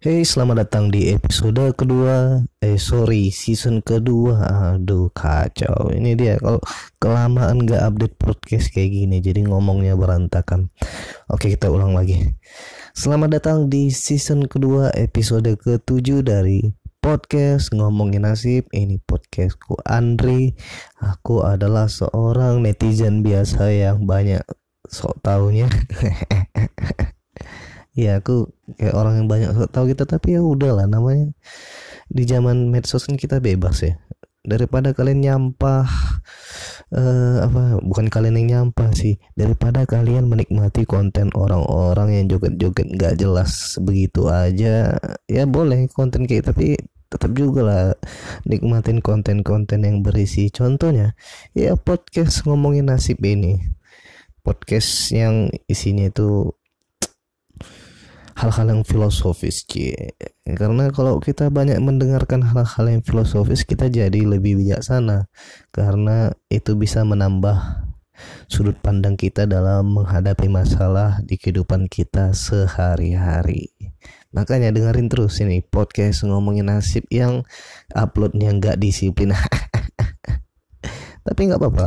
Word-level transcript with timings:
Hey, 0.00 0.24
selamat 0.24 0.64
datang 0.64 0.88
di 0.88 1.12
episode 1.12 1.76
kedua. 1.76 2.40
Eh, 2.64 2.80
sorry, 2.80 3.28
season 3.28 3.84
kedua. 3.84 4.40
Aduh, 4.72 5.12
kacau. 5.12 5.92
Ini 5.92 6.16
dia 6.16 6.40
kalau 6.40 6.56
kelamaan 6.96 7.68
gak 7.68 7.84
update 7.84 8.16
podcast 8.16 8.72
kayak 8.72 8.96
gini, 8.96 9.20
jadi 9.20 9.44
ngomongnya 9.44 10.00
berantakan. 10.00 10.72
Oke, 11.28 11.52
kita 11.52 11.68
ulang 11.68 11.92
lagi. 11.92 12.32
Selamat 12.96 13.44
datang 13.44 13.68
di 13.68 13.92
season 13.92 14.48
kedua, 14.48 14.88
episode 14.96 15.52
ketujuh 15.60 16.24
dari 16.24 16.72
podcast 17.04 17.68
ngomongin 17.76 18.24
nasib. 18.24 18.72
Ini 18.72 19.04
podcastku 19.04 19.84
Andri. 19.84 20.56
Aku 20.96 21.44
adalah 21.44 21.92
seorang 21.92 22.64
netizen 22.64 23.20
biasa 23.20 23.68
yang 23.68 24.08
banyak 24.08 24.48
sok 24.88 25.20
taunya. 25.20 25.68
ya 28.06 28.20
aku 28.20 28.48
kayak 28.80 28.94
orang 28.96 29.24
yang 29.24 29.28
banyak 29.28 29.50
tahu 29.68 29.92
kita 29.92 30.08
tapi 30.08 30.38
ya 30.38 30.40
udahlah 30.40 30.88
namanya 30.88 31.32
di 32.08 32.24
zaman 32.24 32.72
medsos 32.72 33.04
kan 33.04 33.20
kita 33.20 33.38
bebas 33.38 33.84
ya. 33.84 33.94
Daripada 34.40 34.96
kalian 34.96 35.20
nyampah 35.20 35.84
uh, 36.96 37.36
apa 37.44 37.76
bukan 37.84 38.08
kalian 38.08 38.40
yang 38.40 38.48
nyampah 38.48 38.88
sih 38.96 39.20
daripada 39.36 39.84
kalian 39.84 40.32
menikmati 40.32 40.88
konten 40.88 41.28
orang-orang 41.36 42.16
yang 42.16 42.24
joget-joget 42.32 42.88
nggak 42.88 43.14
jelas 43.20 43.76
begitu 43.84 44.32
aja 44.32 44.96
ya 45.28 45.44
boleh 45.44 45.92
konten 45.92 46.24
kayak 46.24 46.56
tapi 46.56 46.80
tetap 47.10 47.34
juga 47.34 47.60
lah 47.66 47.84
nikmatin 48.46 49.02
konten-konten 49.02 49.82
yang 49.82 50.00
berisi. 50.06 50.48
Contohnya 50.48 51.18
ya 51.52 51.74
podcast 51.74 52.46
ngomongin 52.46 52.86
nasib 52.86 53.18
ini. 53.26 53.58
Podcast 54.40 55.12
yang 55.12 55.52
isinya 55.68 56.08
itu 56.08 56.54
hal-hal 58.40 58.66
yang 58.72 58.82
filosofis 58.88 59.68
cie 59.68 60.16
karena 60.56 60.90
kalau 60.90 61.20
kita 61.22 61.52
banyak 61.52 61.78
mendengarkan 61.78 62.42
hal-hal 62.42 62.86
yang 62.88 63.02
filosofis 63.04 63.62
kita 63.62 63.86
jadi 63.92 64.20
lebih 64.24 64.58
bijaksana. 64.58 65.30
Karena 65.70 66.34
itu 66.50 66.74
bisa 66.74 67.06
menambah 67.06 67.86
sudut 68.50 68.76
pandang 68.80 69.16
kita 69.16 69.46
dalam 69.48 69.96
menghadapi 69.96 70.50
masalah 70.50 71.22
di 71.24 71.38
kehidupan 71.38 71.86
kita 71.86 72.34
sehari-hari. 72.34 73.72
Makanya 74.30 74.70
dengerin 74.70 75.10
terus 75.10 75.42
ini 75.42 75.62
podcast 75.62 76.22
ngomongin 76.26 76.70
nasib 76.70 77.06
yang 77.10 77.42
uploadnya 77.94 78.54
nggak 78.54 78.78
disiplin. 78.78 79.34
Tapi 81.26 81.40
nggak 81.46 81.60
apa-apa 81.60 81.86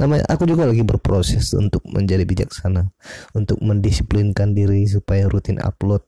namanya 0.00 0.24
aku 0.28 0.48
juga 0.48 0.66
lagi 0.68 0.82
berproses 0.82 1.52
untuk 1.56 1.84
menjadi 1.88 2.24
bijaksana 2.26 2.90
untuk 3.36 3.60
mendisiplinkan 3.60 4.56
diri 4.56 4.84
supaya 4.88 5.28
rutin 5.28 5.60
upload. 5.62 6.02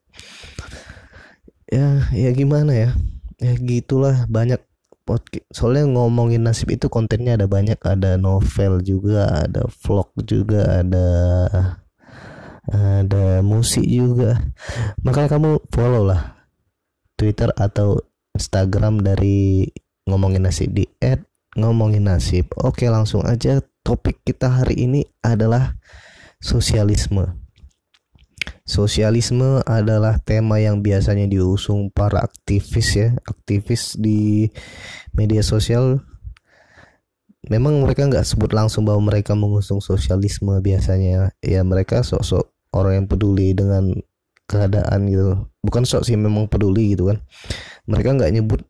Ya 1.69 2.09
ya 2.13 2.31
gimana 2.33 2.73
ya? 2.73 2.91
Ya 3.39 3.55
gitulah 3.55 4.27
banyak 4.27 4.61
soalnya 5.49 5.89
ngomongin 5.89 6.45
nasib 6.45 6.69
itu 6.69 6.93
kontennya 6.93 7.41
ada 7.41 7.49
banyak 7.49 7.81
ada 7.81 8.21
novel 8.21 8.85
juga 8.85 9.49
ada 9.49 9.65
vlog 9.81 10.13
juga 10.29 10.85
ada 10.85 11.09
ada 12.69 13.41
musik 13.41 13.85
juga. 13.85 14.37
Makanya 15.01 15.29
kamu 15.33 15.51
follow 15.73 16.13
lah 16.13 16.37
Twitter 17.17 17.49
atau 17.57 18.05
Instagram 18.37 19.01
dari 19.01 19.67
ngomongin 20.09 20.45
nasib 20.45 20.73
di 20.73 20.85
add 21.01 21.28
ngomongin 21.59 22.07
nasib. 22.07 22.47
Oke, 22.55 22.87
langsung 22.87 23.27
aja 23.27 23.59
topik 23.83 24.23
kita 24.23 24.47
hari 24.63 24.87
ini 24.87 25.03
adalah 25.21 25.75
sosialisme. 26.39 27.35
Sosialisme 28.69 29.65
adalah 29.65 30.21
tema 30.23 30.61
yang 30.61 30.85
biasanya 30.85 31.25
diusung 31.27 31.89
para 31.89 32.21
aktivis 32.21 32.89
ya, 32.95 33.09
aktivis 33.25 33.97
di 33.99 34.53
media 35.17 35.41
sosial. 35.43 36.05
Memang 37.49 37.81
mereka 37.81 38.05
nggak 38.05 38.29
sebut 38.29 38.53
langsung 38.53 38.85
bahwa 38.85 39.09
mereka 39.09 39.33
mengusung 39.33 39.81
sosialisme 39.81 40.53
biasanya. 40.61 41.33
Ya 41.41 41.65
mereka 41.65 42.05
sok-sok 42.05 42.53
orang 42.77 43.03
yang 43.03 43.07
peduli 43.09 43.57
dengan 43.57 43.97
keadaan 44.45 45.09
gitu. 45.09 45.49
Bukan 45.65 45.89
sok 45.89 46.05
sih 46.05 46.21
memang 46.21 46.45
peduli 46.53 46.93
gitu 46.93 47.09
kan. 47.09 47.25
Mereka 47.89 48.21
nggak 48.21 48.33
nyebut 48.37 48.61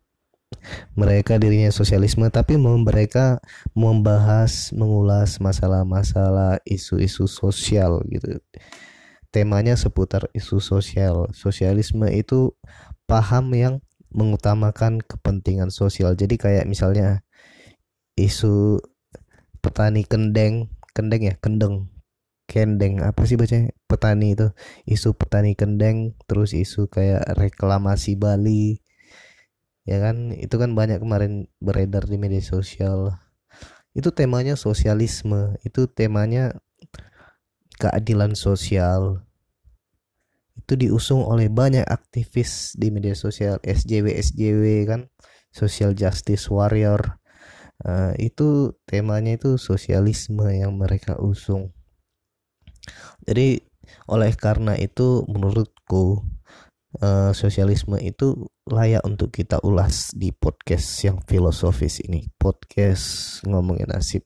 mereka 0.99 1.39
dirinya 1.39 1.71
sosialisme 1.71 2.27
tapi 2.29 2.59
mereka 2.59 3.39
membahas 3.73 4.75
mengulas 4.75 5.39
masalah-masalah 5.39 6.59
isu-isu 6.67 7.31
sosial 7.31 8.03
gitu. 8.11 8.43
Temanya 9.31 9.77
seputar 9.77 10.33
isu 10.33 10.59
sosial. 10.59 11.29
Sosialisme 11.37 12.09
itu 12.11 12.57
paham 13.05 13.53
yang 13.55 13.75
mengutamakan 14.11 15.05
kepentingan 15.05 15.69
sosial. 15.69 16.17
Jadi 16.17 16.41
kayak 16.41 16.65
misalnya 16.65 17.23
isu 18.17 18.81
petani 19.61 20.03
kendeng 20.03 20.73
kendeng 20.97 21.23
ya 21.23 21.35
kendeng. 21.39 21.93
Kendeng 22.49 23.05
apa 23.05 23.29
sih 23.29 23.37
bacanya? 23.37 23.71
Petani 23.85 24.33
itu. 24.33 24.51
Isu 24.89 25.13
petani 25.15 25.53
kendeng 25.53 26.17
terus 26.25 26.57
isu 26.57 26.89
kayak 26.89 27.37
reklamasi 27.37 28.17
Bali 28.17 28.81
ya 29.89 29.99
kan? 30.05 30.37
Itu 30.37 30.61
kan 30.61 30.77
banyak 30.77 31.01
kemarin 31.01 31.49
beredar 31.65 32.05
di 32.05 32.21
media 32.21 32.45
sosial. 32.45 33.17
Itu 33.97 34.13
temanya 34.13 34.55
sosialisme. 34.61 35.57
Itu 35.65 35.89
temanya 35.89 36.61
keadilan 37.81 38.37
sosial. 38.37 39.25
Itu 40.61 40.77
diusung 40.77 41.25
oleh 41.25 41.49
banyak 41.49 41.89
aktivis 41.89 42.77
di 42.77 42.93
media 42.93 43.17
sosial. 43.17 43.57
SJW 43.65 44.13
SJW 44.21 44.65
kan? 44.85 45.09
Social 45.49 45.97
justice 45.97 46.53
warrior. 46.53 47.17
Uh, 47.81 48.13
itu 48.21 48.77
temanya 48.85 49.41
itu 49.41 49.57
sosialisme 49.57 50.45
yang 50.53 50.77
mereka 50.77 51.17
usung. 51.17 51.73
Jadi 53.25 53.65
oleh 54.11 54.33
karena 54.37 54.77
itu 54.77 55.25
menurutku 55.25 56.27
uh, 56.97 57.33
sosialisme 57.37 58.01
itu 58.01 58.49
layak 58.69 59.05
untuk 59.05 59.33
kita 59.33 59.61
ulas 59.61 60.13
di 60.17 60.33
podcast 60.33 60.89
yang 61.05 61.21
filosofis 61.25 62.01
ini. 62.05 62.29
Podcast 62.41 63.41
ngomongin 63.45 63.93
nasib. 63.93 64.25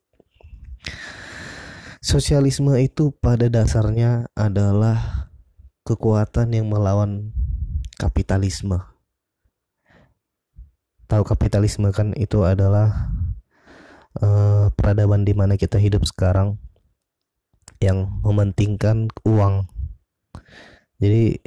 Sosialisme 2.02 2.74
itu 2.82 3.14
pada 3.14 3.46
dasarnya 3.46 4.26
adalah 4.34 5.30
kekuatan 5.86 6.50
yang 6.54 6.66
melawan 6.66 7.30
kapitalisme. 7.98 8.82
Tahu 11.06 11.22
kapitalisme 11.22 11.92
kan 11.94 12.10
itu 12.18 12.42
adalah 12.42 13.14
uh, 14.18 14.72
peradaban 14.74 15.22
di 15.22 15.36
mana 15.36 15.54
kita 15.54 15.78
hidup 15.78 16.02
sekarang 16.02 16.58
yang 17.78 18.18
mementingkan 18.26 19.06
uang. 19.22 19.70
Jadi 21.02 21.38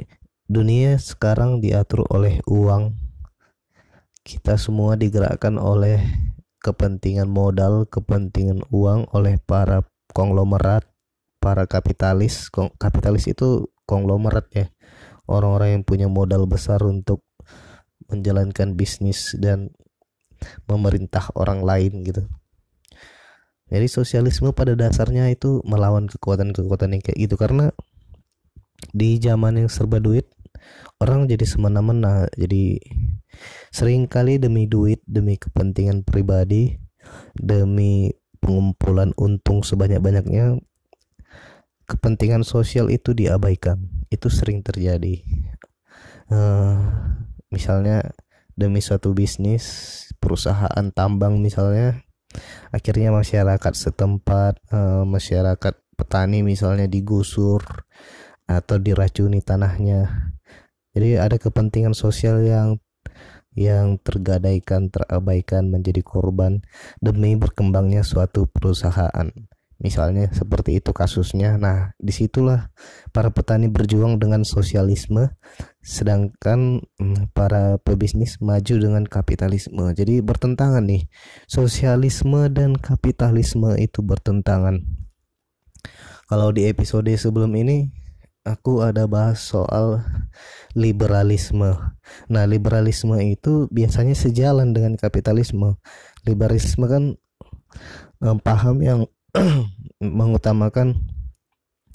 dunia 0.46 0.94
sekarang 0.98 1.58
diatur 1.58 2.06
oleh 2.06 2.38
uang. 2.46 2.94
Kita 4.26 4.58
semua 4.58 4.98
digerakkan 4.98 5.58
oleh 5.58 6.02
kepentingan 6.62 7.30
modal, 7.30 7.86
kepentingan 7.86 8.66
uang 8.74 9.10
oleh 9.14 9.38
para 9.42 9.86
konglomerat, 10.10 10.86
para 11.38 11.66
kapitalis. 11.70 12.50
Kapitalis 12.78 13.30
itu 13.30 13.70
konglomerat 13.86 14.46
ya. 14.54 14.66
Orang-orang 15.26 15.78
yang 15.78 15.84
punya 15.86 16.06
modal 16.06 16.46
besar 16.46 16.82
untuk 16.86 17.22
menjalankan 18.06 18.78
bisnis 18.78 19.34
dan 19.38 19.74
memerintah 20.70 21.30
orang 21.34 21.66
lain 21.66 22.06
gitu. 22.06 22.22
Jadi 23.66 23.90
sosialisme 23.90 24.54
pada 24.54 24.78
dasarnya 24.78 25.26
itu 25.26 25.58
melawan 25.66 26.06
kekuatan-kekuatan 26.06 26.94
yang 26.94 27.02
kayak 27.02 27.18
gitu 27.18 27.34
karena 27.34 27.74
di 28.94 29.18
zaman 29.18 29.58
yang 29.58 29.66
serba 29.66 29.98
duit 29.98 30.30
orang 31.02 31.28
jadi 31.28 31.44
semena-mena 31.44 32.30
jadi 32.36 32.80
sering 33.68 34.08
kali 34.08 34.40
demi 34.40 34.64
duit 34.64 35.04
demi 35.04 35.36
kepentingan 35.36 36.02
pribadi 36.06 36.80
demi 37.36 38.10
pengumpulan 38.40 39.12
untung 39.18 39.60
sebanyak-banyaknya 39.66 40.60
kepentingan 41.86 42.42
sosial 42.42 42.90
itu 42.90 43.14
diabaikan. 43.14 43.78
Itu 44.10 44.28
sering 44.28 44.60
terjadi. 44.60 45.22
Uh, 46.26 46.82
misalnya 47.54 48.02
demi 48.58 48.82
suatu 48.82 49.14
bisnis 49.14 49.64
perusahaan 50.18 50.90
tambang 50.90 51.38
misalnya 51.38 52.02
akhirnya 52.74 53.14
masyarakat 53.14 53.72
setempat 53.78 54.58
uh, 54.74 55.06
masyarakat 55.06 55.74
petani 55.94 56.42
misalnya 56.42 56.90
digusur 56.90 57.62
atau 58.50 58.76
diracuni 58.82 59.38
tanahnya 59.38 60.34
jadi 60.96 61.20
ada 61.20 61.36
kepentingan 61.36 61.92
sosial 61.92 62.40
yang 62.40 62.80
yang 63.52 64.00
tergadaikan 64.00 64.88
terabaikan 64.88 65.68
menjadi 65.68 66.00
korban 66.00 66.64
demi 67.04 67.36
berkembangnya 67.36 68.00
suatu 68.00 68.48
perusahaan. 68.48 69.28
Misalnya 69.76 70.32
seperti 70.32 70.80
itu 70.80 70.96
kasusnya. 70.96 71.60
Nah 71.60 71.92
di 72.00 72.08
situlah 72.08 72.72
para 73.12 73.28
petani 73.28 73.68
berjuang 73.68 74.16
dengan 74.16 74.40
sosialisme 74.40 75.36
sedangkan 75.84 76.80
hmm, 76.96 77.36
para 77.36 77.76
pebisnis 77.84 78.40
maju 78.40 78.74
dengan 78.80 79.04
kapitalisme. 79.04 79.92
Jadi 79.92 80.24
bertentangan 80.24 80.80
nih 80.80 81.12
sosialisme 81.44 82.48
dan 82.48 82.72
kapitalisme 82.80 83.76
itu 83.76 84.00
bertentangan. 84.00 84.80
Kalau 86.24 86.48
di 86.56 86.72
episode 86.72 87.12
sebelum 87.12 87.52
ini 87.52 88.05
aku 88.46 88.86
ada 88.86 89.10
bahas 89.10 89.42
soal 89.42 90.06
liberalisme. 90.78 91.74
Nah, 92.30 92.44
liberalisme 92.46 93.18
itu 93.18 93.66
biasanya 93.74 94.14
sejalan 94.14 94.70
dengan 94.70 94.94
kapitalisme. 94.94 95.82
Liberalisme 96.22 96.86
kan 96.86 97.04
um, 98.22 98.38
paham 98.38 98.78
yang 98.86 99.00
mengutamakan 100.00 101.02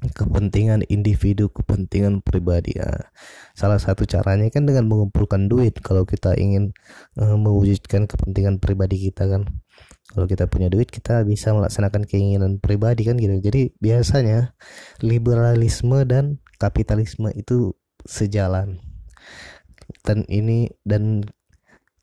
kepentingan 0.01 0.81
individu, 0.89 1.47
kepentingan 1.53 2.25
pribadi. 2.25 2.73
Ya. 2.75 3.13
Salah 3.53 3.77
satu 3.77 4.09
caranya 4.09 4.49
kan 4.49 4.65
dengan 4.65 4.89
mengumpulkan 4.89 5.45
duit 5.45 5.77
kalau 5.79 6.09
kita 6.09 6.33
ingin 6.41 6.73
uh, 7.21 7.37
mewujudkan 7.37 8.09
kepentingan 8.09 8.57
pribadi 8.57 8.97
kita 8.97 9.29
kan. 9.29 9.45
Kalau 10.11 10.27
kita 10.27 10.49
punya 10.49 10.67
duit 10.67 10.91
kita 10.91 11.23
bisa 11.23 11.55
melaksanakan 11.55 12.03
keinginan 12.03 12.57
pribadi 12.57 13.07
kan 13.07 13.15
gitu. 13.15 13.37
Jadi 13.39 13.77
biasanya 13.77 14.57
liberalisme 14.99 16.01
dan 16.03 16.40
kapitalisme 16.61 17.33
itu 17.33 17.73
sejalan. 18.05 18.77
Dan 20.05 20.29
ini 20.29 20.69
dan 20.85 21.25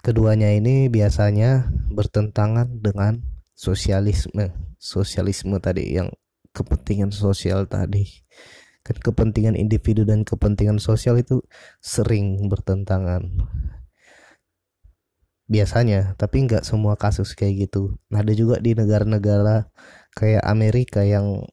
keduanya 0.03 0.51
ini 0.51 0.91
biasanya 0.91 1.71
bertentangan 1.95 2.83
dengan 2.83 3.23
sosialisme. 3.55 4.51
Sosialisme 4.79 5.63
tadi 5.63 5.95
yang 5.95 6.11
kepentingan 6.51 7.15
sosial 7.15 7.71
tadi. 7.71 8.27
Kan 8.83 8.99
kepentingan 8.99 9.55
individu 9.55 10.03
dan 10.03 10.27
kepentingan 10.27 10.83
sosial 10.83 11.19
itu 11.23 11.43
sering 11.79 12.51
bertentangan. 12.51 13.27
Biasanya 15.49 16.19
tapi 16.21 16.45
nggak 16.45 16.67
semua 16.67 16.99
kasus 16.99 17.33
kayak 17.33 17.71
gitu. 17.71 17.97
Ada 18.13 18.33
juga 18.37 18.61
di 18.61 18.77
negara-negara 18.77 19.71
kayak 20.13 20.45
Amerika 20.45 21.07
yang 21.07 21.47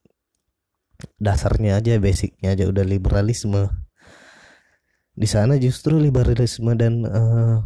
dasarnya 1.19 1.79
aja 1.79 1.97
basicnya 1.99 2.53
aja 2.55 2.65
udah 2.67 2.85
liberalisme. 2.85 3.71
Di 5.15 5.27
sana 5.29 5.55
justru 5.55 5.95
liberalisme 5.95 6.75
dan 6.75 7.07
uh, 7.07 7.63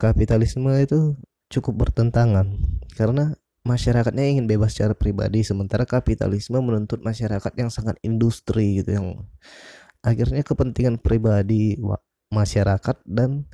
kapitalisme 0.00 0.72
itu 0.80 1.16
cukup 1.52 1.88
bertentangan. 1.88 2.56
Karena 2.96 3.36
masyarakatnya 3.64 4.36
ingin 4.36 4.44
bebas 4.44 4.76
secara 4.76 4.92
pribadi 4.92 5.40
sementara 5.40 5.88
kapitalisme 5.88 6.60
menuntut 6.60 7.00
masyarakat 7.00 7.52
yang 7.56 7.72
sangat 7.72 7.96
industri 8.04 8.84
gitu 8.84 9.00
yang 9.00 9.06
akhirnya 10.04 10.44
kepentingan 10.44 11.00
pribadi 11.00 11.80
masyarakat 12.28 13.00
dan 13.08 13.48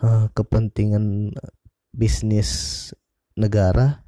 uh, 0.00 0.32
kepentingan 0.32 1.36
bisnis 1.92 2.92
negara 3.36 4.05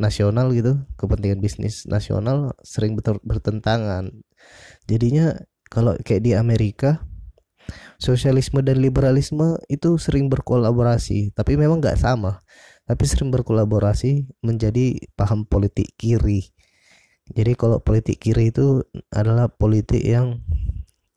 nasional 0.00 0.48
gitu 0.56 0.80
kepentingan 0.96 1.44
bisnis 1.44 1.84
nasional 1.84 2.56
sering 2.64 2.96
bertentangan 2.98 4.08
jadinya 4.88 5.36
kalau 5.68 5.94
kayak 6.00 6.24
di 6.24 6.32
Amerika 6.32 7.04
sosialisme 8.00 8.64
dan 8.64 8.80
liberalisme 8.80 9.60
itu 9.68 10.00
sering 10.00 10.32
berkolaborasi 10.32 11.36
tapi 11.36 11.60
memang 11.60 11.84
nggak 11.84 12.00
sama 12.00 12.40
tapi 12.90 13.06
sering 13.06 13.30
berkolaborasi 13.30 14.26
menjadi 14.42 14.98
paham 15.14 15.46
politik 15.46 15.94
kiri. 15.94 16.50
Jadi 17.30 17.54
kalau 17.54 17.78
politik 17.78 18.18
kiri 18.18 18.50
itu 18.50 18.82
adalah 19.14 19.46
politik 19.46 20.02
yang 20.02 20.42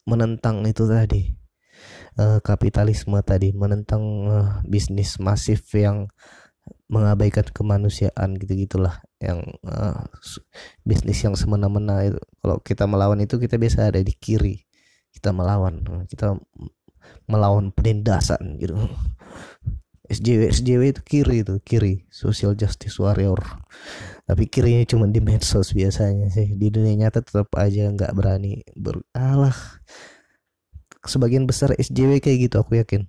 menentang 0.05 0.61
itu 0.69 0.85
tadi 0.85 1.33
uh, 2.21 2.37
kapitalisme 2.45 3.17
tadi, 3.25 3.57
menentang 3.57 4.03
uh, 4.29 4.49
bisnis 4.69 5.17
masif 5.17 5.65
yang 5.73 6.13
mengabaikan 6.87 7.43
kemanusiaan 7.49 8.37
gitu 8.37 8.53
gitulah 8.53 9.01
yang 9.17 9.41
uh, 9.65 10.05
bisnis 10.85 11.23
yang 11.25 11.33
semena-mena 11.33 12.05
itu. 12.05 12.21
Kalau 12.43 12.57
kita 12.61 12.83
melawan 12.85 13.19
itu 13.23 13.41
kita 13.41 13.57
biasa 13.57 13.89
ada 13.89 13.99
di 13.99 14.13
kiri. 14.13 14.63
Kita 15.13 15.33
melawan 15.33 16.05
kita 16.05 16.37
melawan 17.25 17.73
penindasan 17.73 18.59
gitu. 18.61 18.77
SJW 20.11 20.51
SJW 20.51 20.81
itu 20.93 21.01
kiri 21.01 21.35
itu 21.41 21.55
kiri. 21.63 21.93
Social 22.11 22.53
justice 22.53 22.99
warrior. 22.99 23.39
Tapi 24.27 24.47
kirinya 24.51 24.83
cuma 24.85 25.07
di 25.07 25.23
medsos 25.23 25.71
biasanya 25.71 26.29
sih. 26.29 26.53
Di 26.53 26.67
dunia 26.69 27.07
nyata 27.07 27.23
tetap 27.23 27.49
aja 27.55 27.89
nggak 27.89 28.11
berani 28.13 28.61
beralah. 28.75 29.55
Sebagian 31.03 31.47
besar 31.49 31.75
SJW 31.75 32.19
kayak 32.19 32.51
gitu 32.51 32.55
aku 32.59 32.79
yakin. 32.79 33.07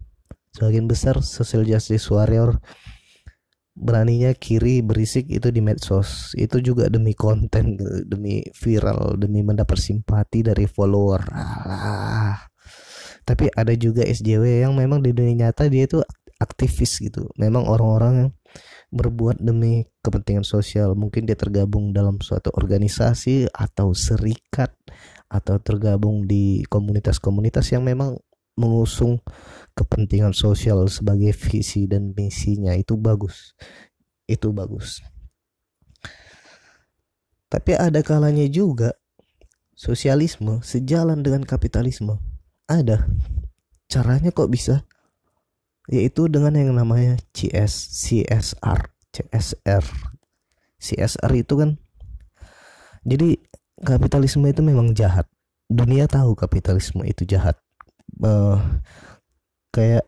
Sebagian 0.54 0.86
besar 0.86 1.18
social 1.22 1.66
justice 1.66 2.06
warrior 2.10 2.62
beraninya 3.84 4.32
kiri 4.32 4.80
berisik 4.80 5.28
itu 5.28 5.52
di 5.52 5.60
medsos. 5.60 6.32
Itu 6.32 6.64
juga 6.64 6.88
demi 6.88 7.12
konten 7.12 7.76
demi 8.08 8.40
viral 8.56 9.20
demi 9.20 9.44
mendapat 9.44 9.76
simpati 9.76 10.40
dari 10.40 10.64
follower. 10.64 11.28
Alah. 11.28 12.48
Tapi 13.24 13.52
ada 13.52 13.72
juga 13.76 14.04
SJW 14.04 14.64
yang 14.64 14.72
memang 14.72 15.04
di 15.04 15.12
dunia 15.12 15.48
nyata 15.48 15.68
dia 15.68 15.84
itu 15.84 16.00
aktivis 16.40 17.00
gitu. 17.00 17.28
Memang 17.36 17.68
orang-orang 17.68 18.12
yang 18.16 18.30
berbuat 18.92 19.40
demi 19.40 19.84
kepentingan 20.00 20.44
sosial. 20.44 20.96
Mungkin 20.96 21.28
dia 21.28 21.36
tergabung 21.36 21.92
dalam 21.92 22.20
suatu 22.24 22.52
organisasi 22.52 23.52
atau 23.52 23.92
serikat 23.92 24.72
atau 25.28 25.58
tergabung 25.60 26.28
di 26.28 26.62
komunitas-komunitas 26.68 27.72
yang 27.74 27.82
memang 27.84 28.20
mengusung 28.54 29.18
kepentingan 29.74 30.32
sosial 30.32 30.86
sebagai 30.86 31.34
visi 31.34 31.90
dan 31.90 32.14
misinya 32.14 32.72
itu 32.74 32.94
bagus. 32.94 33.52
Itu 34.24 34.54
bagus. 34.54 35.02
Tapi 37.50 37.76
ada 37.78 38.02
kalanya 38.02 38.46
juga 38.50 38.94
sosialisme 39.74 40.62
sejalan 40.62 41.22
dengan 41.22 41.42
kapitalisme. 41.42 42.18
Ada. 42.70 43.06
Caranya 43.90 44.30
kok 44.30 44.50
bisa? 44.50 44.82
Yaitu 45.90 46.32
dengan 46.32 46.56
yang 46.56 46.72
namanya 46.72 47.20
CS 47.36 47.92
CSR 47.92 48.88
CSR 49.12 49.84
CSR 50.80 51.32
itu 51.36 51.54
kan 51.60 51.76
jadi 53.04 53.36
kapitalisme 53.84 54.48
itu 54.48 54.64
memang 54.64 54.96
jahat. 54.96 55.28
Dunia 55.68 56.08
tahu 56.08 56.32
kapitalisme 56.32 57.04
itu 57.04 57.28
jahat. 57.28 57.60
Uh, 58.18 58.56
kayak 59.74 60.06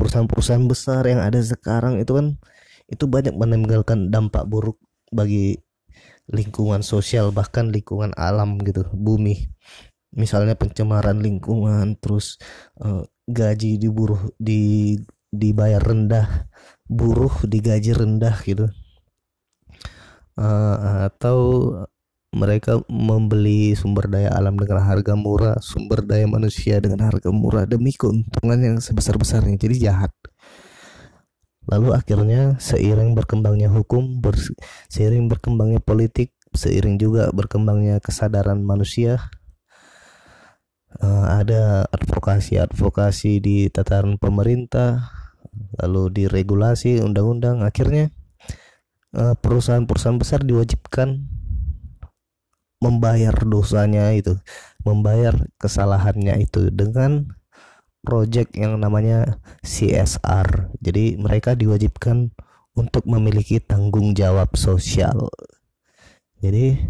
perusahaan-perusahaan 0.00 0.64
besar 0.64 1.04
yang 1.04 1.20
ada 1.20 1.36
sekarang 1.44 2.00
itu 2.00 2.16
kan 2.16 2.26
itu 2.88 3.04
banyak 3.04 3.36
meninggalkan 3.36 4.08
dampak 4.08 4.48
buruk 4.48 4.80
bagi 5.12 5.60
lingkungan 6.32 6.80
sosial 6.80 7.30
bahkan 7.30 7.68
lingkungan 7.68 8.16
alam 8.16 8.56
gitu 8.64 8.88
bumi. 8.96 9.52
Misalnya 10.16 10.58
pencemaran 10.58 11.22
lingkungan 11.22 11.94
terus 12.00 12.40
uh, 12.82 13.06
gaji 13.30 13.78
di 13.78 13.88
buruh 13.92 14.32
di 14.40 14.96
dibayar 15.30 15.78
rendah 15.78 16.50
buruh 16.90 17.46
digaji 17.46 17.94
rendah 17.94 18.36
gitu. 18.42 18.66
Uh, 20.34 21.06
atau 21.06 21.38
mereka 22.30 22.78
membeli 22.86 23.74
sumber 23.74 24.06
daya 24.06 24.30
alam 24.30 24.54
dengan 24.54 24.86
harga 24.86 25.18
murah 25.18 25.58
sumber 25.58 26.06
daya 26.06 26.30
manusia 26.30 26.78
dengan 26.78 27.10
harga 27.10 27.30
murah 27.34 27.66
demi 27.66 27.90
keuntungan 27.90 28.58
yang 28.58 28.76
sebesar-besarnya. 28.78 29.58
Jadi 29.58 29.82
jahat. 29.82 30.14
Lalu 31.66 31.94
akhirnya 31.94 32.58
seiring 32.58 33.14
berkembangnya 33.14 33.70
hukum 33.70 34.22
seiring 34.90 35.30
berkembangnya 35.30 35.78
politik 35.78 36.34
seiring 36.50 36.98
juga 36.98 37.30
berkembangnya 37.30 38.02
kesadaran 38.02 38.58
manusia 38.66 39.30
uh, 40.98 41.26
ada 41.38 41.86
advokasi-advokasi 41.94 43.38
di 43.38 43.56
tataran 43.70 44.18
pemerintah, 44.18 45.14
lalu 45.78 46.24
diregulasi 46.24 46.98
undang-undang, 47.02 47.62
akhirnya 47.62 48.10
perusahaan 49.10 49.34
perusahaan-perusahaan 49.42 50.22
besar 50.22 50.40
diwajibkan 50.46 51.39
membayar 52.80 53.36
dosanya 53.44 54.10
itu, 54.16 54.40
membayar 54.82 55.36
kesalahannya 55.60 56.40
itu 56.40 56.72
dengan 56.72 57.36
project 58.00 58.56
yang 58.56 58.80
namanya 58.80 59.40
CSR. 59.60 60.72
Jadi 60.80 61.20
mereka 61.20 61.52
diwajibkan 61.52 62.32
untuk 62.72 63.04
memiliki 63.04 63.60
tanggung 63.60 64.16
jawab 64.16 64.56
sosial. 64.56 65.28
Jadi 66.40 66.80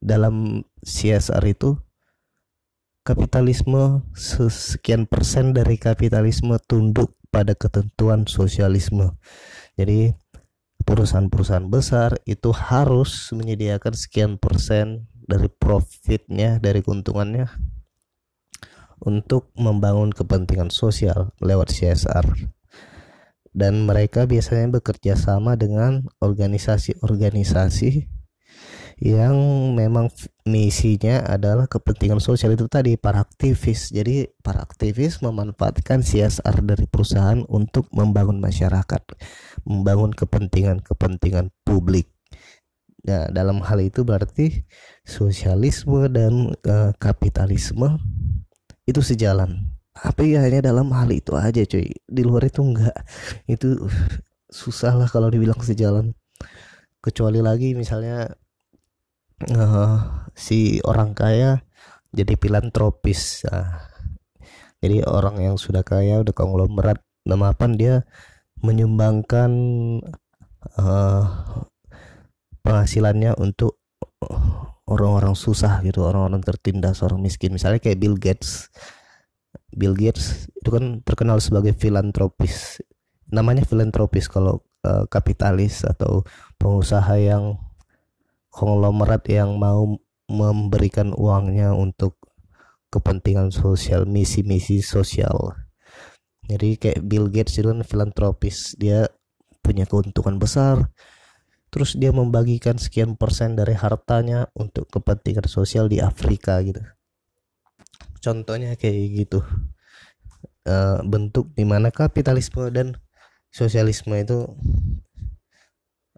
dalam 0.00 0.64
CSR 0.80 1.44
itu 1.44 1.76
kapitalisme 3.04 4.06
sekian 4.48 5.04
persen 5.04 5.52
dari 5.52 5.76
kapitalisme 5.76 6.56
tunduk 6.64 7.12
pada 7.28 7.52
ketentuan 7.52 8.24
sosialisme. 8.24 9.18
Jadi 9.76 10.16
perusahaan-perusahaan 10.82 11.66
besar 11.70 12.18
itu 12.26 12.50
harus 12.52 13.30
menyediakan 13.32 13.94
sekian 13.94 14.36
persen 14.36 15.08
dari 15.26 15.48
profitnya 15.48 16.58
dari 16.58 16.82
keuntungannya 16.82 17.46
untuk 19.02 19.50
membangun 19.58 20.14
kepentingan 20.14 20.70
sosial 20.70 21.34
lewat 21.42 21.74
CSR 21.74 22.26
dan 23.52 23.84
mereka 23.84 24.24
biasanya 24.24 24.80
bekerja 24.80 25.14
sama 25.18 25.58
dengan 25.60 26.08
organisasi-organisasi 26.24 28.08
yang 29.02 29.34
memang 29.74 30.14
misinya 30.46 31.26
adalah 31.26 31.66
kepentingan 31.66 32.22
sosial 32.22 32.54
itu 32.54 32.70
tadi 32.70 32.94
para 32.94 33.18
aktivis. 33.26 33.90
Jadi 33.90 34.30
para 34.46 34.62
aktivis 34.62 35.18
memanfaatkan 35.26 36.06
CSR 36.06 36.62
dari 36.62 36.86
perusahaan 36.86 37.42
untuk 37.50 37.90
membangun 37.90 38.38
masyarakat, 38.38 39.02
membangun 39.66 40.14
kepentingan-kepentingan 40.14 41.50
publik. 41.66 42.06
Nah, 43.02 43.26
dalam 43.34 43.58
hal 43.66 43.82
itu 43.82 44.06
berarti 44.06 44.62
sosialisme 45.02 46.06
dan 46.06 46.54
uh, 46.62 46.94
kapitalisme 47.02 47.98
itu 48.86 49.02
sejalan. 49.02 49.74
Tapi 49.98 50.38
ya 50.38 50.46
hanya 50.46 50.62
dalam 50.62 50.94
hal 50.94 51.10
itu 51.10 51.34
aja 51.34 51.66
cuy. 51.66 51.90
Di 52.06 52.22
luar 52.22 52.46
itu 52.46 52.62
enggak. 52.62 52.94
Itu 53.50 53.82
susah 54.46 54.94
lah 54.94 55.10
kalau 55.10 55.26
dibilang 55.26 55.58
sejalan. 55.58 56.14
Kecuali 57.02 57.42
lagi 57.42 57.74
misalnya 57.74 58.30
uh, 59.50 60.28
si 60.36 60.78
orang 60.86 61.16
kaya 61.16 61.64
jadi 62.12 62.36
filantropis. 62.36 63.48
Nah, 63.48 63.88
jadi 64.82 65.06
orang 65.06 65.40
yang 65.40 65.56
sudah 65.56 65.82
kaya 65.86 66.20
udah 66.20 66.34
konglomerat 66.34 67.00
namapan 67.24 67.70
dia? 67.74 67.96
Menyumbangkan 68.62 69.50
uh, 70.78 71.24
penghasilannya 72.62 73.34
untuk 73.42 73.82
orang-orang 74.86 75.34
susah 75.34 75.82
gitu 75.82 76.06
orang-orang 76.06 76.42
tertindas 76.44 77.02
orang 77.02 77.22
miskin. 77.22 77.54
Misalnya 77.54 77.82
kayak 77.82 77.98
Bill 77.98 78.14
Gates. 78.18 78.70
Bill 79.72 79.96
Gates 79.96 80.52
itu 80.52 80.68
kan 80.68 81.00
terkenal 81.02 81.40
sebagai 81.40 81.72
filantropis. 81.72 82.84
Namanya 83.32 83.64
filantropis 83.64 84.28
kalau 84.28 84.60
uh, 84.84 85.08
kapitalis 85.08 85.82
atau 85.88 86.22
pengusaha 86.60 87.16
yang 87.16 87.56
konglomerat 88.52 89.24
yang 89.32 89.56
mau 89.56 89.96
memberikan 90.28 91.16
uangnya 91.16 91.72
untuk 91.72 92.20
kepentingan 92.92 93.48
sosial 93.48 94.04
misi-misi 94.04 94.84
sosial. 94.84 95.56
Jadi 96.44 96.76
kayak 96.76 97.00
Bill 97.00 97.32
Gates 97.32 97.56
itu 97.56 97.72
kan 97.72 97.80
filantropis. 97.80 98.76
Dia 98.76 99.08
punya 99.64 99.88
keuntungan 99.88 100.36
besar. 100.36 100.92
Terus 101.72 101.96
dia 101.96 102.12
membagikan 102.12 102.76
sekian 102.76 103.16
persen 103.16 103.56
dari 103.56 103.72
hartanya 103.72 104.52
untuk 104.52 104.92
kepentingan 104.92 105.48
sosial 105.48 105.88
di 105.88 106.04
Afrika 106.04 106.60
gitu. 106.60 106.84
Contohnya 108.20 108.76
kayak 108.76 109.24
gitu. 109.24 109.40
Uh, 110.62 111.00
bentuk 111.02 111.50
di 111.56 111.66
mana 111.66 111.90
kapitalisme 111.90 112.70
dan 112.70 112.94
sosialisme 113.50 114.14
itu 114.14 114.46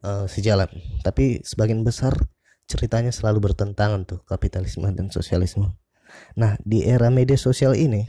uh, 0.04 0.26
sejalan. 0.28 0.68
Tapi 1.00 1.40
sebagian 1.40 1.80
besar 1.82 2.12
ceritanya 2.68 3.11
selalu 3.12 3.52
bertentangan 3.52 4.04
tuh 4.04 4.20
kapitalisme 4.28 4.88
dan 4.92 5.08
sosialisme. 5.08 5.73
Nah 6.38 6.54
di 6.62 6.87
era 6.87 7.11
media 7.11 7.34
sosial 7.34 7.75
ini 7.75 8.06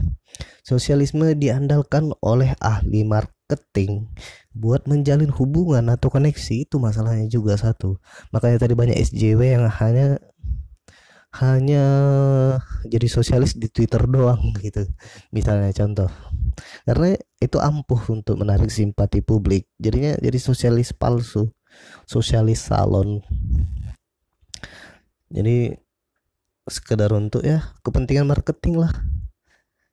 sosialisme 0.62 1.34
diandalkan 1.34 2.14
oleh 2.22 2.54
ahli 2.62 3.02
marketing 3.02 4.06
buat 4.54 4.86
menjalin 4.86 5.32
hubungan 5.32 5.90
atau 5.90 6.08
koneksi 6.12 6.68
itu 6.68 6.76
masalahnya 6.78 7.26
juga 7.26 7.58
satu. 7.58 7.98
Makanya 8.30 8.62
tadi 8.62 8.74
banyak 8.78 8.96
SJW 8.96 9.40
yang 9.58 9.66
hanya 9.66 10.22
hanya 11.36 11.84
jadi 12.88 13.12
sosialis 13.12 13.60
di 13.60 13.68
Twitter 13.68 14.00
doang 14.08 14.40
gitu 14.64 14.86
misalnya 15.34 15.68
contoh. 15.74 16.10
Karena 16.88 17.12
itu 17.36 17.60
ampuh 17.60 18.00
untuk 18.08 18.40
menarik 18.40 18.72
simpati 18.72 19.20
publik. 19.20 19.68
Jadinya 19.76 20.16
jadi 20.16 20.38
sosialis 20.40 20.96
palsu 20.96 21.52
sosialis 22.06 22.62
salon. 22.62 23.20
Jadi 25.30 25.74
sekedar 26.66 27.14
untuk 27.14 27.46
ya 27.46 27.74
kepentingan 27.82 28.26
marketing 28.26 28.82
lah. 28.82 28.92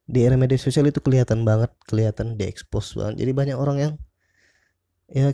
Di 0.04 0.26
era 0.28 0.36
media 0.36 0.60
sosial 0.60 0.90
itu 0.90 1.00
kelihatan 1.00 1.48
banget 1.48 1.72
kelihatan 1.88 2.36
diekspos 2.36 2.94
banget. 2.98 3.24
Jadi 3.26 3.32
banyak 3.34 3.58
orang 3.58 3.78
yang 3.80 3.94
ya 5.10 5.34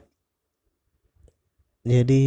jadi 1.83 2.23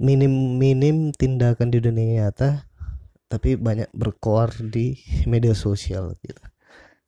minim 0.00 0.56
minim 0.60 1.12
tindakan 1.12 1.72
di 1.72 1.80
dunia 1.80 2.28
nyata 2.28 2.68
tapi 3.30 3.54
banyak 3.54 3.90
berkoar 3.94 4.50
di 4.58 4.98
media 5.28 5.52
sosial 5.52 6.16
gitu. 6.24 6.42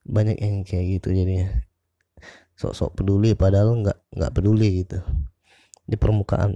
Banyak 0.02 0.38
yang 0.38 0.66
kayak 0.66 0.98
gitu 0.98 1.14
jadinya 1.14 1.62
sok-sok 2.62 3.02
peduli 3.02 3.34
padahal 3.34 3.82
nggak 3.82 3.98
nggak 4.14 4.32
peduli 4.38 4.86
gitu 4.86 5.02
di 5.82 5.98
permukaan. 5.98 6.54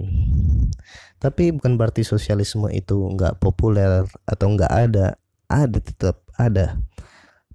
Tapi 1.18 1.50
bukan 1.50 1.74
berarti 1.74 2.06
sosialisme 2.06 2.70
itu 2.70 2.94
nggak 2.94 3.42
populer 3.42 4.06
atau 4.22 4.46
nggak 4.54 4.70
ada 4.70 5.18
ada 5.50 5.78
tetap 5.82 6.22
ada. 6.38 6.78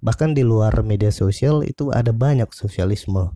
Bahkan 0.02 0.36
di 0.36 0.44
luar 0.44 0.84
media 0.84 1.08
sosial 1.14 1.64
itu 1.64 1.88
ada 1.94 2.12
banyak 2.12 2.50
sosialisme. 2.52 3.32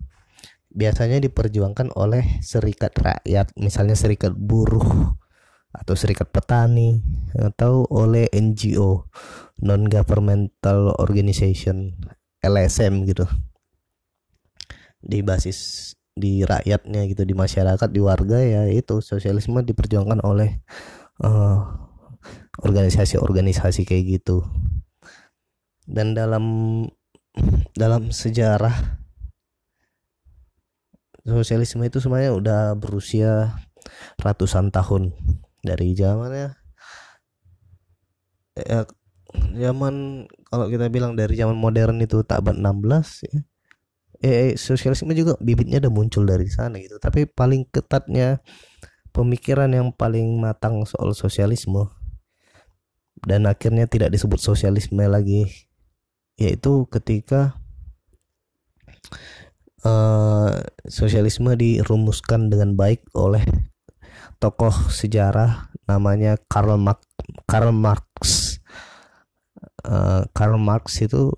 Biasanya 0.69 1.17
diperjuangkan 1.23 1.95
oleh 1.97 2.37
serikat 2.45 2.93
rakyat 2.93 3.55
misalnya 3.57 3.97
serikat 3.97 4.37
buruh 4.37 5.17
atau 5.73 5.93
serikat 5.97 6.29
petani 6.29 7.01
atau 7.33 7.85
oleh 7.89 8.29
NGO 8.33 9.09
non 9.63 9.89
governmental 9.89 10.93
organization 11.01 11.97
LSM 12.45 13.09
gitu 13.09 13.25
di 15.01 15.21
basis 15.21 15.91
di 16.17 16.41
rakyatnya 16.41 17.05
gitu 17.13 17.23
di 17.23 17.37
masyarakat 17.37 17.89
di 17.93 18.01
warga 18.01 18.41
ya 18.41 18.65
itu 18.73 19.05
sosialisme 19.05 19.61
diperjuangkan 19.61 20.25
oleh 20.25 20.65
eh, 21.21 21.57
organisasi-organisasi 22.65 23.85
kayak 23.85 24.03
gitu. 24.21 24.41
Dan 25.87 26.17
dalam 26.17 26.43
dalam 27.77 28.09
sejarah 28.09 28.73
sosialisme 31.21 31.85
itu 31.85 32.01
sebenarnya 32.01 32.33
udah 32.33 32.61
berusia 32.73 33.53
ratusan 34.17 34.73
tahun 34.73 35.13
dari 35.61 35.93
zamannya 35.93 36.57
ya. 38.57 38.81
Zaman 39.37 40.25
kalau 40.49 40.65
kita 40.71 40.89
bilang 40.89 41.13
dari 41.13 41.37
zaman 41.37 41.53
modern 41.53 42.01
itu 42.01 42.25
tak 42.25 42.41
16 42.41 43.27
ya 43.27 43.37
eh 44.21 44.57
sosialisme 44.57 45.13
juga 45.13 45.37
bibitnya 45.37 45.77
udah 45.83 45.93
muncul 45.93 46.23
dari 46.25 46.49
sana 46.49 46.81
gitu. 46.81 46.97
Tapi 46.97 47.29
paling 47.29 47.69
ketatnya 47.69 48.41
pemikiran 49.13 49.69
yang 49.73 49.89
paling 49.93 50.37
matang 50.37 50.85
soal 50.85 51.13
sosialisme 51.13 51.89
dan 53.25 53.49
akhirnya 53.49 53.89
tidak 53.89 54.13
disebut 54.13 54.37
sosialisme 54.37 55.01
lagi 55.09 55.49
yaitu 56.37 56.85
ketika 56.93 57.57
uh, 59.81 60.53
sosialisme 60.85 61.49
dirumuskan 61.57 62.53
dengan 62.53 62.77
baik 62.77 63.01
oleh 63.17 63.41
tokoh 64.37 64.73
sejarah 64.93 65.73
namanya 65.89 66.37
Karl 66.45 66.77
Marx. 66.77 67.01
Karl 67.49 67.73
Marx 67.73 68.07
uh, 69.87 70.23
Karl 70.35 70.61
Marx 70.61 71.01
itu 71.01 71.33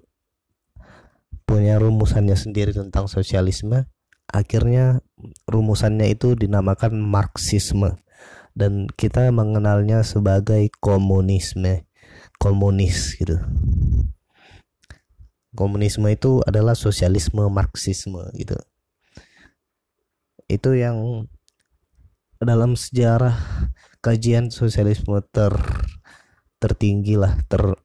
punya 1.50 1.82
rumusannya 1.82 2.38
sendiri 2.38 2.70
tentang 2.78 3.10
sosialisme 3.10 3.90
akhirnya 4.30 5.02
rumusannya 5.50 6.14
itu 6.14 6.38
dinamakan 6.38 7.02
marxisme. 7.02 7.98
Dan 8.54 8.90
kita 8.92 9.30
mengenalnya 9.34 10.06
sebagai 10.06 10.70
komunisme. 10.78 11.86
Komunis 12.40 13.20
gitu. 13.20 13.36
Komunisme 15.52 16.08
itu 16.08 16.40
adalah 16.46 16.78
sosialisme 16.78 17.44
marxisme 17.52 18.32
gitu. 18.38 18.56
Itu 20.48 20.72
yang 20.78 21.28
dalam 22.40 22.80
sejarah 22.80 23.36
kajian 24.00 24.56
sosialisme 24.56 25.20
ter 25.36 25.52
tertinggi 26.64 27.20
lah 27.20 27.36
ter 27.52 27.76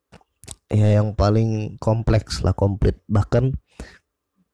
ya 0.75 0.99
yang 1.01 1.15
paling 1.15 1.79
kompleks 1.79 2.43
lah 2.43 2.53
komplit. 2.53 2.99
Bahkan 3.07 3.55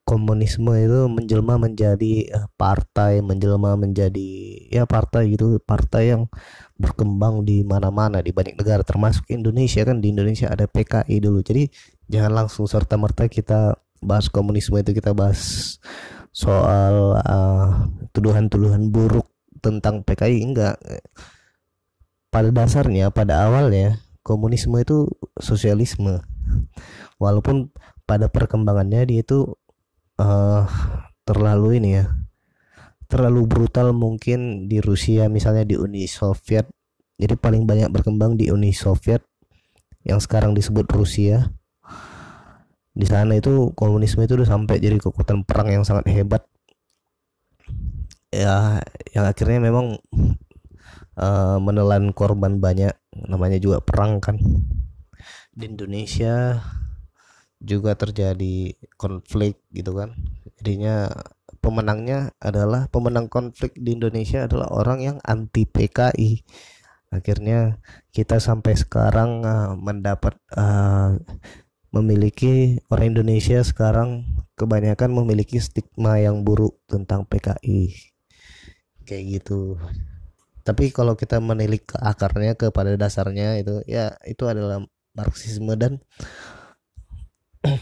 komunisme 0.05 0.73
itu 0.75 1.07
menjelma 1.07 1.55
menjadi 1.61 2.27
uh, 2.35 2.47
partai 2.59 3.21
menjelma 3.23 3.79
menjadi 3.79 4.29
ya 4.67 4.83
partai 4.83 5.31
gitu 5.31 5.61
partai 5.63 6.11
yang 6.11 6.27
berkembang 6.75 7.45
di 7.47 7.63
mana-mana 7.63 8.19
di 8.19 8.33
banyak 8.35 8.57
negara 8.57 8.85
termasuk 8.85 9.25
Indonesia. 9.33 9.81
Kan 9.81 10.03
di 10.03 10.13
Indonesia 10.13 10.51
ada 10.51 10.65
PKI 10.69 11.15
dulu. 11.21 11.41
Jadi 11.41 11.69
jangan 12.11 12.45
langsung 12.45 12.69
serta 12.69 12.97
merta 12.99 13.25
kita 13.25 13.77
bahas 14.01 14.27
komunisme 14.29 14.77
itu 14.81 14.91
kita 14.97 15.13
bahas 15.13 15.77
soal 16.33 17.19
tuduhan 18.15 18.47
tuduhan-tuduhan 18.49 18.83
buruk 18.89 19.27
tentang 19.61 20.01
PKI 20.05 20.37
enggak. 20.43 20.75
Pada 22.31 22.47
dasarnya 22.47 23.11
pada 23.11 23.47
awalnya 23.47 23.99
komunisme 24.21 24.77
itu 24.81 25.09
sosialisme. 25.37 26.21
Walaupun 27.21 27.69
pada 28.05 28.27
perkembangannya 28.29 29.05
dia 29.05 29.21
itu 29.21 29.57
uh, 30.17 30.65
terlalu 31.25 31.77
ini 31.81 32.01
ya 32.01 32.05
terlalu 33.11 33.43
brutal 33.43 33.91
mungkin 33.91 34.71
di 34.71 34.79
Rusia 34.79 35.27
misalnya 35.27 35.67
di 35.67 35.75
Uni 35.75 36.07
Soviet. 36.07 36.71
Jadi 37.19 37.35
paling 37.35 37.67
banyak 37.67 37.91
berkembang 37.91 38.39
di 38.39 38.49
Uni 38.49 38.71
Soviet 38.71 39.21
yang 40.07 40.23
sekarang 40.23 40.55
disebut 40.55 40.87
Rusia. 40.95 41.51
Di 42.95 43.03
sana 43.03 43.35
itu 43.35 43.75
komunisme 43.75 44.23
itu 44.23 44.39
udah 44.39 44.47
sampai 44.47 44.79
jadi 44.79 44.95
kekuatan 44.95 45.43
perang 45.43 45.69
yang 45.69 45.83
sangat 45.83 46.07
hebat. 46.07 46.47
Ya 48.31 48.79
yang 49.11 49.27
akhirnya 49.27 49.59
memang 49.59 49.99
uh, 51.19 51.59
menelan 51.59 52.15
korban 52.15 52.63
banyak 52.63 52.95
namanya 53.15 53.59
juga 53.61 53.83
perang 53.83 54.19
kan. 54.23 54.39
Di 55.51 55.67
Indonesia 55.67 56.63
juga 57.61 57.93
terjadi 57.93 58.73
konflik 58.97 59.61
gitu 59.69 59.93
kan. 59.93 60.15
Jadinya 60.59 61.11
pemenangnya 61.61 62.33
adalah 62.41 62.89
pemenang 62.89 63.29
konflik 63.29 63.77
di 63.77 63.93
Indonesia 63.93 64.49
adalah 64.49 64.73
orang 64.73 64.99
yang 65.05 65.17
anti 65.21 65.69
PKI 65.69 66.41
akhirnya 67.11 67.83
kita 68.15 68.39
sampai 68.39 68.73
sekarang 68.79 69.43
uh, 69.43 69.75
mendapat 69.75 70.39
uh, 70.55 71.19
memiliki 71.91 72.79
orang 72.87 73.11
Indonesia 73.11 73.59
sekarang 73.67 74.23
kebanyakan 74.55 75.11
memiliki 75.11 75.59
stigma 75.59 76.23
yang 76.23 76.47
buruk 76.47 76.79
tentang 76.87 77.27
PKI 77.27 77.91
kayak 79.03 79.23
gitu 79.27 79.75
tapi 80.61 80.93
kalau 80.93 81.17
kita 81.17 81.41
menilik 81.41 81.81
ke 81.83 81.97
akarnya 81.97 82.53
kepada 82.57 82.93
dasarnya 82.97 83.61
itu 83.61 83.81
ya 83.89 84.15
itu 84.25 84.45
adalah 84.45 84.81
Marxisme 85.11 85.75
dan 85.75 85.99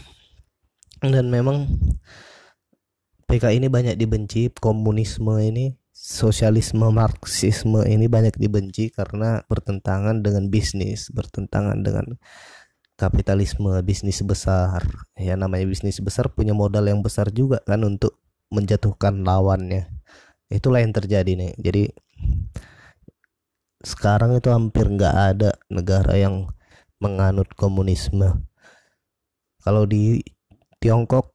dan 1.14 1.26
memang 1.30 1.70
PK 3.30 3.54
ini 3.54 3.70
banyak 3.70 3.94
dibenci 3.94 4.50
komunisme 4.58 5.38
ini 5.38 5.78
sosialisme 5.94 6.88
marxisme 6.90 7.84
ini 7.86 8.10
banyak 8.10 8.34
dibenci 8.34 8.90
karena 8.90 9.44
bertentangan 9.46 10.24
dengan 10.24 10.50
bisnis 10.50 11.12
bertentangan 11.14 11.84
dengan 11.84 12.18
kapitalisme 13.00 13.80
bisnis 13.80 14.20
besar. 14.20 14.84
Ya 15.16 15.32
namanya 15.40 15.64
bisnis 15.64 16.04
besar 16.04 16.28
punya 16.28 16.52
modal 16.52 16.84
yang 16.84 17.00
besar 17.00 17.32
juga 17.32 17.64
kan 17.64 17.80
untuk 17.88 18.20
menjatuhkan 18.52 19.24
lawannya. 19.24 19.88
Itulah 20.52 20.84
yang 20.84 20.92
terjadi 20.92 21.32
nih. 21.32 21.56
Jadi 21.56 21.82
sekarang 23.80 24.36
itu 24.36 24.52
hampir 24.52 24.84
nggak 24.84 25.16
ada 25.36 25.50
negara 25.72 26.12
yang 26.16 26.52
menganut 27.00 27.48
komunisme. 27.56 28.44
Kalau 29.60 29.88
di 29.88 30.20
Tiongkok 30.80 31.32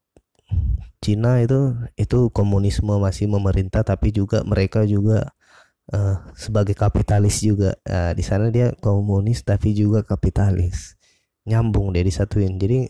Cina 1.01 1.37
itu 1.41 1.73
itu 1.97 2.33
komunisme 2.33 2.97
masih 2.97 3.29
memerintah 3.29 3.85
tapi 3.85 4.09
juga 4.09 4.41
mereka 4.41 4.85
juga 4.89 5.33
uh, 5.93 6.17
sebagai 6.33 6.73
kapitalis 6.73 7.41
juga. 7.41 7.77
Uh, 7.85 8.13
di 8.13 8.21
sana 8.25 8.49
dia 8.49 8.73
komunis 8.77 9.41
tapi 9.45 9.73
juga 9.73 10.01
kapitalis. 10.05 10.97
Nyambung 11.45 11.93
deh 11.93 12.05
disatuin. 12.05 12.57
Jadi 12.57 12.89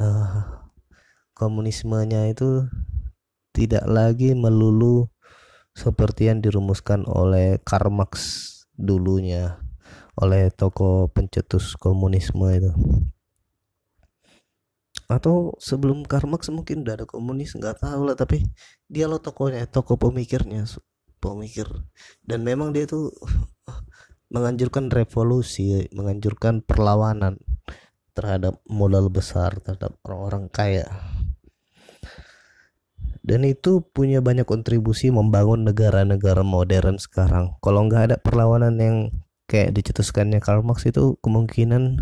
uh, 0.00 0.68
komunismenya 1.36 2.28
itu 2.32 2.64
tidak 3.52 3.84
lagi 3.88 4.32
melulu 4.32 5.08
seperti 5.76 6.32
yang 6.32 6.40
dirumuskan 6.40 7.04
oleh 7.04 7.60
Karl 7.60 7.92
Marx 7.92 8.55
dulunya 8.76 9.56
oleh 10.16 10.48
tokoh 10.52 11.08
pencetus 11.12 11.76
komunisme 11.76 12.46
itu. 12.52 12.72
Atau 15.06 15.54
sebelum 15.62 16.02
Karl 16.02 16.26
Marx 16.26 16.48
mungkin 16.50 16.82
udah 16.82 17.02
ada 17.02 17.06
komunis 17.06 17.54
nggak 17.54 17.84
tahu 17.84 18.10
lah 18.10 18.16
tapi 18.18 18.42
dia 18.88 19.06
lo 19.06 19.20
tokohnya 19.20 19.68
tokoh 19.68 20.00
pemikirnya 20.00 20.64
pemikir. 21.20 21.68
Dan 22.24 22.44
memang 22.44 22.72
dia 22.72 22.88
tuh 22.88 23.12
menganjurkan 24.34 24.90
revolusi 24.90 25.86
menganjurkan 25.94 26.64
perlawanan 26.64 27.38
terhadap 28.16 28.58
modal 28.66 29.12
besar 29.12 29.60
terhadap 29.60 29.94
orang-orang 30.02 30.48
kaya 30.48 30.88
dan 33.26 33.42
itu 33.42 33.82
punya 33.90 34.22
banyak 34.22 34.46
kontribusi 34.46 35.10
membangun 35.10 35.66
negara-negara 35.66 36.46
modern 36.46 37.02
sekarang 37.02 37.58
kalau 37.58 37.84
nggak 37.90 38.14
ada 38.14 38.16
perlawanan 38.22 38.78
yang 38.78 38.96
kayak 39.50 39.74
dicetuskannya 39.74 40.38
Karl 40.38 40.62
Marx 40.62 40.86
itu 40.86 41.18
kemungkinan 41.20 41.98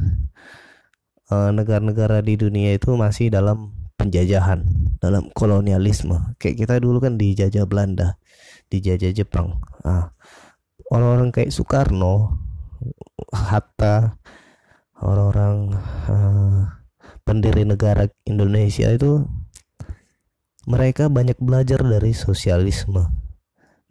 Eh, 1.25 1.51
negara-negara 1.57 2.21
di 2.21 2.37
dunia 2.37 2.77
itu 2.77 2.93
masih 3.01 3.33
dalam 3.33 3.73
penjajahan, 3.97 4.61
dalam 5.01 5.33
kolonialisme. 5.33 6.37
Kayak 6.37 6.57
kita 6.61 6.75
dulu 6.85 7.01
kan 7.01 7.17
dijajah 7.17 7.65
Belanda, 7.65 8.21
dijajah 8.69 9.09
Jepang. 9.17 9.57
Ah, 9.89 10.13
orang-orang 10.93 11.33
kayak 11.33 11.49
Soekarno, 11.49 12.45
Hatta, 13.33 14.21
orang-orang 15.01 15.73
uh, 16.13 16.69
pendiri 17.25 17.65
negara 17.65 18.05
Indonesia 18.29 18.93
itu 18.93 19.25
mereka 20.65 21.13
banyak 21.13 21.37
belajar 21.41 21.81
dari 21.81 22.17
sosialisme. 22.17 23.05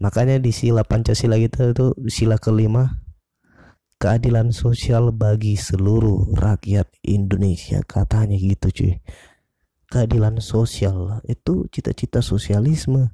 Makanya 0.02 0.42
di 0.42 0.50
sila 0.50 0.82
Pancasila 0.84 1.38
kita 1.38 1.72
itu 1.72 1.94
sila 2.10 2.36
kelima 2.42 3.04
keadilan 4.02 4.52
sosial 4.52 5.16
bagi 5.16 5.56
seluruh 5.56 6.36
rakyat 6.36 6.92
Indonesia. 7.08 7.80
Katanya 7.88 8.36
gitu 8.36 8.68
cuy. 8.74 8.94
Keadilan 9.88 10.42
sosial 10.42 11.22
itu 11.30 11.70
cita-cita 11.70 12.20
sosialisme. 12.20 13.14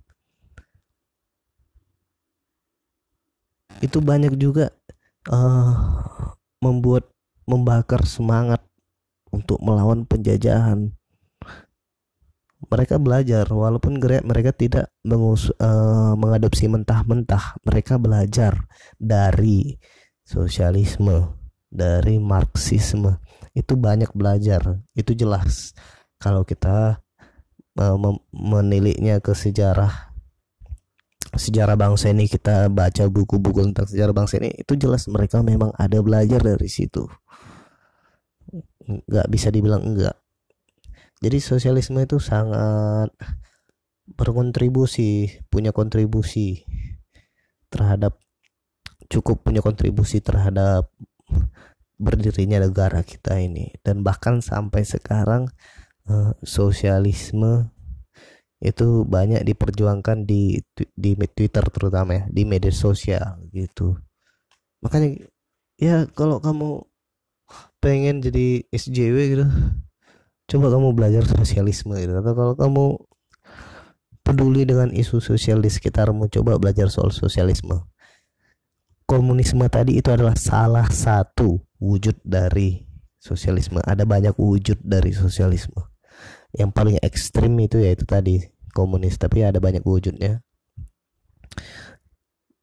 Itu 3.84 4.02
banyak 4.02 4.34
juga 4.40 4.74
uh, 5.30 5.76
membuat 6.64 7.12
membakar 7.46 8.04
semangat 8.08 8.64
untuk 9.30 9.62
melawan 9.62 10.10
penjajahan 10.10 10.99
mereka 12.68 13.00
belajar 13.00 13.48
walaupun 13.48 13.96
mereka 14.04 14.52
tidak 14.52 14.92
mengus, 15.08 15.48
uh, 15.64 16.12
mengadopsi 16.20 16.68
mentah-mentah. 16.68 17.64
Mereka 17.64 17.96
belajar 17.96 18.68
dari 19.00 19.80
sosialisme 20.28 21.40
dari 21.72 22.20
marxisme. 22.20 23.24
Itu 23.56 23.80
banyak 23.80 24.12
belajar. 24.12 24.84
Itu 24.92 25.16
jelas. 25.16 25.72
Kalau 26.20 26.44
kita 26.44 27.00
uh, 27.80 27.98
meniliknya 28.36 29.24
ke 29.24 29.32
sejarah 29.32 30.12
sejarah 31.30 31.78
bangsa 31.78 32.10
ini 32.10 32.26
kita 32.26 32.74
baca 32.74 33.06
buku-buku 33.06 33.62
tentang 33.70 33.86
sejarah 33.86 34.18
bangsa 34.18 34.42
ini 34.42 34.50
itu 34.66 34.74
jelas 34.74 35.06
mereka 35.06 35.46
memang 35.46 35.72
ada 35.80 36.04
belajar 36.04 36.44
dari 36.44 36.68
situ. 36.68 37.08
Nggak 38.84 39.28
bisa 39.32 39.48
dibilang 39.54 39.86
enggak 39.86 40.18
jadi 41.20 41.38
sosialisme 41.44 42.00
itu 42.00 42.18
sangat 42.24 43.12
berkontribusi 44.08 45.44
punya 45.52 45.76
kontribusi 45.76 46.64
terhadap 47.68 48.18
cukup 49.12 49.44
punya 49.44 49.60
kontribusi 49.60 50.24
terhadap 50.24 50.88
berdirinya 52.00 52.64
negara 52.64 53.04
kita 53.04 53.36
ini. 53.36 53.76
Dan 53.84 54.02
bahkan 54.02 54.40
sampai 54.40 54.88
sekarang 54.88 55.52
uh, 56.08 56.32
sosialisme 56.40 57.68
itu 58.60 59.08
banyak 59.08 59.44
diperjuangkan 59.44 60.28
di 60.28 60.60
di 60.76 61.12
Twitter 61.16 61.64
terutama 61.72 62.12
ya 62.16 62.24
di 62.32 62.48
media 62.48 62.72
sosial 62.72 63.44
gitu. 63.52 64.00
Makanya 64.80 65.20
ya 65.76 66.08
kalau 66.16 66.40
kamu 66.40 66.88
pengen 67.84 68.24
jadi 68.24 68.64
SJW 68.72 69.16
gitu 69.36 69.48
coba 70.50 70.74
kamu 70.74 70.98
belajar 70.98 71.24
sosialisme 71.30 71.94
gitu 72.02 72.14
atau 72.18 72.34
kalau 72.34 72.54
kamu 72.58 72.86
peduli 74.26 74.66
dengan 74.66 74.90
isu 74.90 75.22
sosial 75.22 75.62
di 75.62 75.70
sekitarmu 75.70 76.28
coba 76.34 76.58
belajar 76.58 76.90
soal 76.90 77.14
sosialisme 77.14 77.86
komunisme 79.10 79.66
tadi 79.74 79.98
itu 79.98 80.14
adalah 80.14 80.38
salah 80.38 80.86
satu 80.86 81.58
wujud 81.82 82.22
dari 82.22 82.86
sosialisme. 83.18 83.82
Ada 83.82 84.06
banyak 84.06 84.38
wujud 84.38 84.78
dari 84.86 85.18
sosialisme. 85.18 85.82
Yang 86.54 86.70
paling 86.78 86.98
ekstrim 87.02 87.58
itu 87.58 87.82
yaitu 87.82 88.06
tadi 88.06 88.46
komunis, 88.78 89.18
tapi 89.18 89.42
ada 89.42 89.58
banyak 89.58 89.82
wujudnya. 89.82 90.46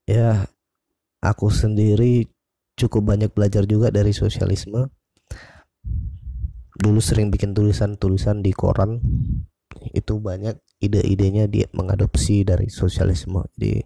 Ya, 0.06 0.46
aku 1.18 1.50
sendiri 1.50 2.30
cukup 2.78 3.10
banyak 3.10 3.34
belajar 3.34 3.66
juga 3.66 3.90
dari 3.90 4.14
sosialisme. 4.14 4.86
Dulu 6.76 7.00
sering 7.00 7.32
bikin 7.32 7.56
tulisan-tulisan 7.56 8.44
di 8.44 8.52
koran 8.52 9.00
itu 9.96 10.20
banyak 10.20 10.60
ide-idenya 10.80 11.48
dia 11.48 11.68
mengadopsi 11.72 12.44
dari 12.44 12.68
sosialisme. 12.68 13.44
Jadi 13.56 13.84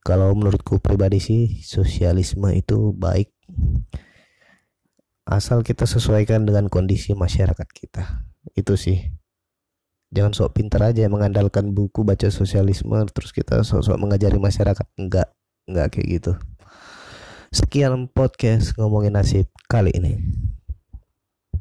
kalau 0.00 0.32
menurutku 0.32 0.78
pribadi 0.78 1.18
sih 1.18 1.42
sosialisme 1.60 2.48
itu 2.54 2.94
baik 2.94 3.34
asal 5.28 5.62
kita 5.62 5.86
sesuaikan 5.86 6.46
dengan 6.46 6.70
kondisi 6.70 7.14
masyarakat 7.14 7.68
kita. 7.70 8.26
Itu 8.54 8.74
sih. 8.78 9.10
Jangan 10.10 10.34
sok 10.34 10.58
pintar 10.58 10.90
aja 10.90 11.06
mengandalkan 11.06 11.70
buku 11.70 12.02
baca 12.02 12.26
sosialisme 12.34 12.98
terus 13.14 13.30
kita 13.30 13.62
sok-sok 13.62 13.94
mengajari 13.94 14.42
masyarakat. 14.42 14.86
Enggak 14.98 15.30
enggak 15.70 15.86
kayak 15.94 16.06
gitu. 16.18 16.32
Sekian 17.50 18.10
podcast 18.10 18.74
ngomongin 18.78 19.14
nasib 19.18 19.50
kali 19.66 19.90
ini 19.94 20.18